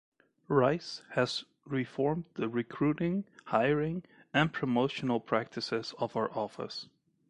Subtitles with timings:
[0.47, 6.87] Rice has reformed the recruiting, hiring and promotional practices of her office.